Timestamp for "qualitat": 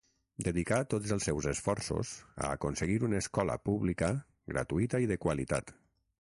5.27-5.75